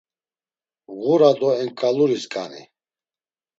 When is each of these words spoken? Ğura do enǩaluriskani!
Ğura 0.99 1.31
do 1.39 1.49
enǩaluriskani! 1.63 2.61